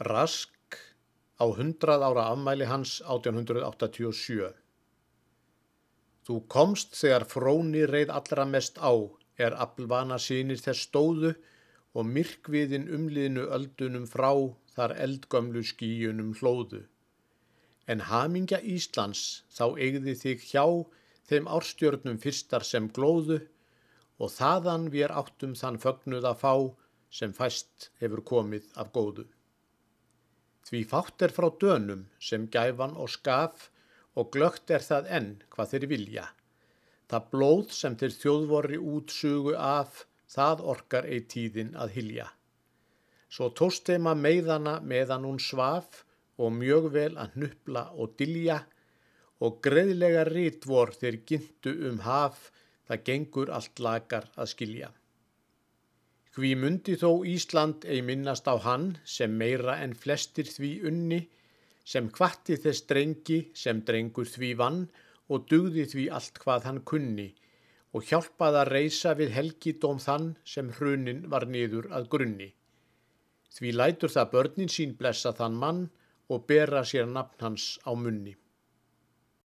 [0.00, 0.78] Rask
[1.36, 4.46] á 100 ára afmæli hans 1887.
[6.24, 8.96] Þú komst þegar fróni reið allra mest á,
[9.36, 11.34] er aflvana sínir þess stóðu
[11.92, 14.30] og myrkviðin umliðinu öldunum frá
[14.72, 16.80] þar eldgömlu skíunum hlóðu.
[17.84, 20.64] En hamingja Íslands þá eigði þig hjá
[21.28, 23.42] þeim árstjörnum fyrstar sem glóðu
[24.16, 26.54] og þaðan við áttum þann fögnuð að fá
[27.20, 29.26] sem fæst hefur komið af góðu.
[30.68, 33.70] Því fátt er frá dönum sem gæfan og skaf
[34.18, 36.26] og glögt er það enn hvað þeir vilja.
[37.10, 42.28] Það blóð sem þeir þjóðvorri útsugu af, það orkar ei tíðin að hilja.
[43.30, 46.04] Svo tóst þeim að meiðana meðan hún svaf
[46.40, 48.60] og mjög vel að hnupla og dilja
[49.40, 52.50] og greiðlega rítvor þeir gintu um haf,
[52.86, 54.90] það gengur allt lagar að skilja.
[56.36, 61.20] Hví mundi þó Ísland ei minnast á hann sem meira en flestir því unni,
[61.92, 64.84] sem kvatti þess drengi sem drengur því vann
[65.28, 67.28] og dugði því allt hvað hann kunni
[67.94, 72.50] og hjálpaði að reysa við helgidóm þann sem hrunin var niður að grunni.
[73.50, 75.80] Því lætur það börnin sín blessa þann mann
[76.30, 78.36] og bera sér nafn hans á munni.